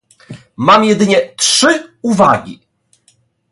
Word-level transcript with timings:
Mam 0.57 0.83
jedynie 0.83 1.33
trzy 1.37 1.93
uwagi 2.01 2.59